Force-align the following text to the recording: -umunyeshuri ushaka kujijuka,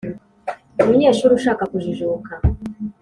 -umunyeshuri 0.81 1.31
ushaka 1.39 1.63
kujijuka, 1.71 2.31